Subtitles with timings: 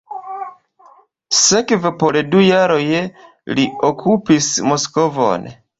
[1.41, 2.83] Sekve por du jaroj
[3.59, 5.51] li okupis Moskvon.